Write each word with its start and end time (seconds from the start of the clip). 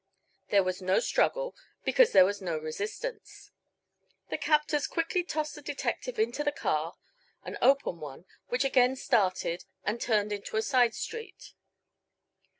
There 0.47 0.63
was 0.63 0.81
no 0.81 0.99
struggle, 0.99 1.55
because 1.83 2.11
there 2.11 2.25
was 2.25 2.41
no 2.41 2.57
resistance. 2.57 3.51
The 4.31 4.37
captors 4.39 4.87
quickly 4.87 5.23
tossed 5.23 5.53
the 5.53 5.61
detective 5.61 6.17
into 6.17 6.43
the 6.43 6.51
car, 6.51 6.95
an 7.43 7.55
open 7.61 7.99
one, 7.99 8.25
which 8.47 8.63
again 8.65 8.95
started 8.95 9.63
and 9.83 10.01
turned 10.01 10.33
into 10.33 10.57
a 10.57 10.63
side 10.63 10.95
street. 10.95 11.53